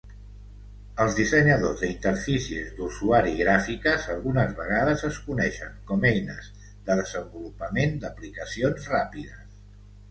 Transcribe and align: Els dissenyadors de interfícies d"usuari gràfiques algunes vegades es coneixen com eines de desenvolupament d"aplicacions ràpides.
Els 1.03 1.17
dissenyadors 1.17 1.83
de 1.83 1.89
interfícies 1.95 2.71
d"usuari 2.79 3.35
gràfiques 3.43 4.09
algunes 4.15 4.57
vegades 4.63 5.05
es 5.11 5.21
coneixen 5.29 5.79
com 5.93 6.09
eines 6.15 6.51
de 6.89 6.99
desenvolupament 7.05 7.97
d"aplicacions 8.05 8.91
ràpides. 8.97 9.57